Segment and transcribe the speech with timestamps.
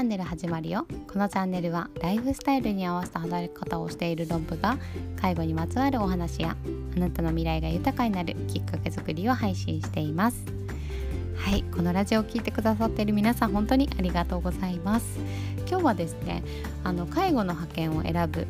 [0.00, 0.86] ャンネル始まるよ。
[1.12, 4.78] このチャンネルはライフスタイルに合わせた働き方をしているロンブが
[5.20, 6.56] 介護にまつわるお話や
[6.96, 10.42] あなたの未来が豊かになるきっかけ作りを配信しています。
[11.36, 15.18] はいこのラジオを聴いてくださっている皆さん本当にありがとうございます。
[15.68, 16.42] 今日はですね
[16.82, 18.46] あの介護の派遣を選ぶ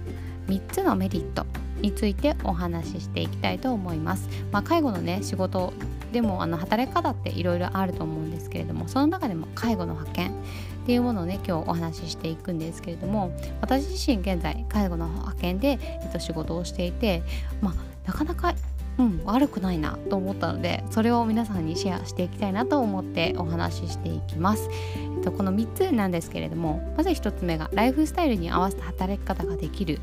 [0.47, 1.47] 3つのメリット
[1.81, 5.73] についてお話ししていきたいと思います、まあ、介護のね仕事
[6.13, 17.23] でもあの働き方っていろいろあると思うんですけれどもその中でも介護の派遣っていうものをね今日お話ししていくんですけれども私自身現在介護の派遣で、えっと、仕事をしていて
[17.61, 17.75] まあ
[18.07, 18.55] なかなか
[18.99, 24.69] うん、悪くないなと思ったのでそれを皆さんにシェアしていきたいなと思ってお話ししていきます、
[25.17, 30.01] えっと、この3つなんですけれどもまず1つ目がライフスタイルに合わせた働き方ができる。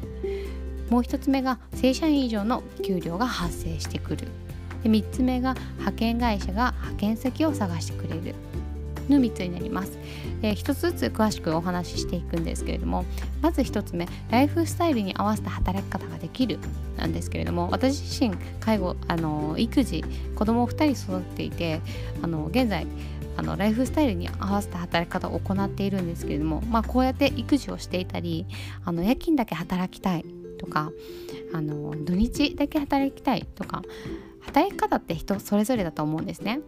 [0.90, 4.28] もう1つ目が正社員以上の給料が発生してくる。
[4.84, 8.36] で3つ目が派遣会社が派遣先を探してくれる
[9.10, 9.98] の3つになります。
[10.42, 13.06] で1つずつ詳しくお話ししていくんですけれども
[13.42, 16.60] まず1つ目ライフスタイルに合わせた働き方ができる
[16.98, 20.04] なんですけれども私自身介護あの育児
[20.36, 21.82] 子供を2人育てていて
[22.22, 22.86] あの現在
[23.38, 28.48] あのライフスタイルに合わせた働き方を行っているんですけれども、まあ、こうやって育児をしていたり
[28.84, 30.26] あの夜勤だけ働きたい
[30.60, 30.92] とか
[31.54, 33.84] あの土日だけ働きたいとか
[34.48, 36.62] 働き方って人それぞれだと思うんですね。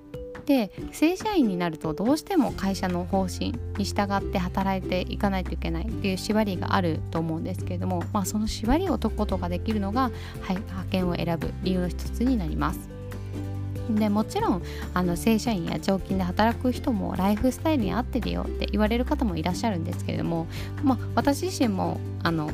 [0.46, 12.90] で正社員になるとどうしても会社の方針に従って働いていかないといけないっていう縛りがあると思うんですけれども、まあ、その縛りを解くことができるのが、はい、派遣を選ぶ理由の一つになります。
[13.92, 14.64] でもちろん
[14.94, 20.48] あの正社員や常勤で働く人もライフスタイルに合ってるよって言われる方もいらっしゃるんですけれども、
[20.84, 22.52] まあ、私自身もあの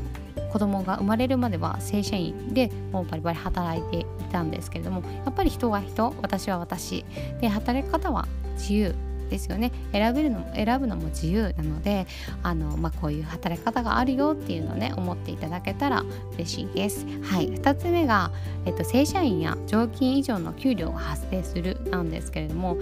[0.56, 7.03] 子供が生まれるまでは正社員でもうバリバリ働いていたんですけれどもやっぱり人は人私は私
[7.42, 8.95] で働き方は自由
[9.30, 12.08] ですよね選べるの選ぶのも自由なので
[12.42, 17.06] あの、まあ、こういう働き方があるよっていうのをね思っていただけたら嬉しいです。
[17.24, 18.31] はい、2つ目が、
[18.66, 22.78] えっと、正社員や常勤以上の給料が発生するなんですけれども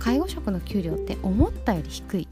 [0.00, 2.28] 介護職の給料って思ったより低い。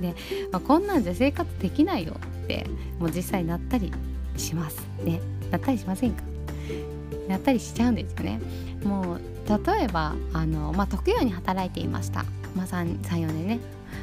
[0.00, 0.14] で、
[0.52, 2.14] まあ、こんなんじゃ生活できないよ
[2.44, 2.66] って
[2.98, 3.92] もう実際なったり
[4.36, 4.80] します。
[5.04, 5.20] ね
[5.50, 6.22] なったりしませんか？
[7.28, 8.40] なったりしちゃうんですよね。
[8.84, 13.58] もう例えばあの、まあ、特養に働いていました、まあ、34年ね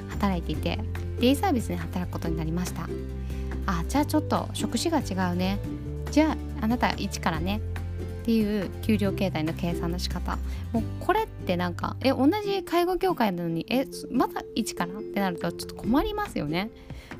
[0.10, 0.80] 働いていて
[1.20, 2.88] デイサービスで働くことになりました。
[3.66, 5.60] あじゃあちょっと職種が違うね。
[6.12, 7.60] じゃああなた1からね
[8.28, 10.38] っていう給料形態の計算の仕方。
[10.74, 16.70] もうこれってなんかえ同じ介護業界なのにえまだ1からってなるとちょっと困りますよね。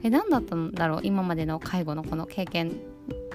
[0.04, 1.00] え何だったんだろう？
[1.04, 2.76] 今までの介護のこの経験ちょ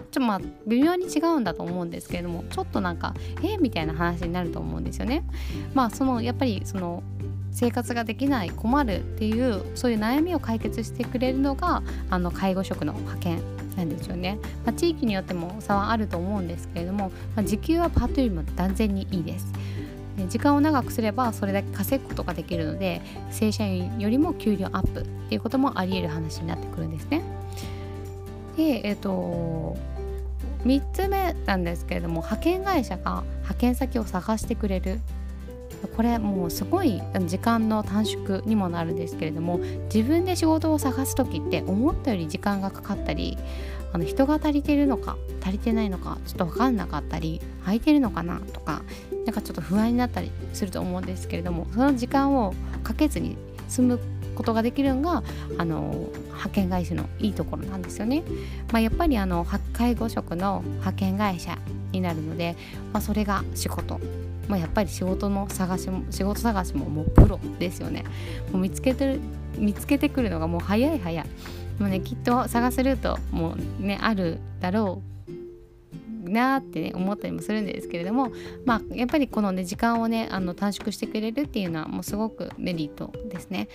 [0.03, 5.25] っとまあ微妙に違うんだと思うんですけれどもちょっとなんかえみたいな話になると思うんですよね。
[5.72, 7.03] まあそのやっぱりその
[7.53, 13.62] 生活ができない困るっていうそういう悩みを解決してくれるのがあの介護職の派遣。
[13.77, 19.53] なんですよね、まあ、地域によっても差はあると思うんですけれども、まあ、時給はパートよりも断然にいいです。
[20.28, 23.00] 時間を長くすればそれだけ稼ぐことができるので
[23.31, 27.22] 正社員よりも給料アップっていうこともあり得る話になってくるんですね。
[28.56, 29.77] でえっ、ー、と
[30.65, 35.00] 3つ目なんですけれども派遣会社が派遣先を探してくれる。
[35.88, 39.59] これもうすごい時間の短縮にもなるんですけれども
[39.93, 43.38] 自分で仕事を探す時って思ったより時間がかかったり
[43.93, 48.82] あの人が足りてるのか足りてないのかちょっと分かんなかったり空いてるのかなとか
[49.26, 53.37] なんかちょっと不安になったりすると思うんですけれどもその時間をかけずに
[53.69, 54.00] 済む
[54.34, 55.22] ことができるのが
[55.59, 58.22] あの派遣会社のいいところなんですよね。
[58.72, 61.59] まあ、やっぱりあの介護職の派遣会社
[61.93, 62.56] になるので、
[62.93, 64.00] まあ、それが仕事
[64.49, 68.05] まあ、やっぱり仕事の探しも仕事探しももうプロですよね。
[68.51, 69.21] もう見つけてる
[69.57, 71.27] 見つけてくるのがもう早い早い。
[71.79, 75.03] もうねきっと探せるともうねあるだろ
[76.25, 78.33] うなって、ね、思ったりもするんですけれども
[78.65, 83.69] まあやっぱりこのね時間をねあの短縮してくれるっていうのはもうすごくメリットですね。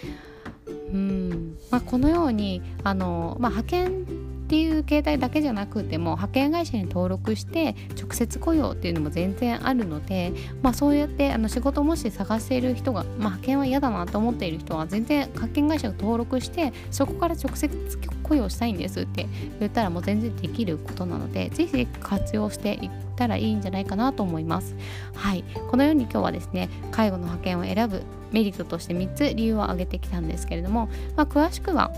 [0.68, 1.58] うん。
[1.70, 4.06] まあ、このようにあの、まあ、派遣
[4.48, 17.70] っていう形態だけじゃなくても派遣会社に登録して直接雇用っていうのも全然あるので、まあ、そうやってあの仕事もし探している人が、まあ、派遣は嫌だなと思っている人は全然派遣会社を登録してそこから直接
[18.24, 19.28] 雇用したいんですって
[19.60, 24.78] 言ったらもう全然できることなのでぜひ活用していったらいいんじゃないかなと思います。
[25.14, 28.02] はい、このように今日はですね介護の派遣を選ぶ
[28.32, 31.92] メリットとして3つ理由を挙げてきたんですけれども、まあ、詳しくは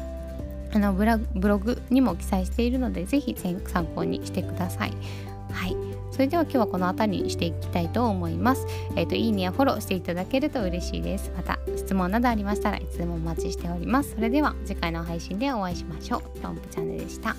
[0.72, 3.36] あのブログにも記載しているのでぜひ
[3.68, 4.94] 参考にしてください。
[5.52, 5.76] はい、
[6.12, 8.66] それでは今日はこの辺りにしていきたいと思います。
[8.96, 11.32] えっ、ー、といいねやフォローしていただけると嬉しいです。
[11.36, 14.16] また質問などありましたらいつでもお待ちしております。
[14.16, 16.44] それでは次回の配信でお会いしましょう。
[16.44, 17.36] ロンプチャンネルでした。